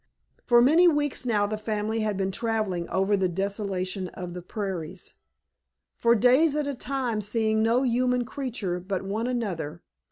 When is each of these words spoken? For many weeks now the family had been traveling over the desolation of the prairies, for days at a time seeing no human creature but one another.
For 0.47 0.63
many 0.63 0.87
weeks 0.87 1.27
now 1.27 1.45
the 1.45 1.59
family 1.59 1.99
had 1.99 2.17
been 2.17 2.31
traveling 2.31 2.89
over 2.89 3.15
the 3.15 3.29
desolation 3.29 4.07
of 4.07 4.33
the 4.33 4.41
prairies, 4.41 5.13
for 5.95 6.15
days 6.15 6.55
at 6.55 6.65
a 6.65 6.73
time 6.73 7.21
seeing 7.21 7.61
no 7.61 7.83
human 7.83 8.25
creature 8.25 8.79
but 8.79 9.03
one 9.03 9.27
another. 9.27 9.83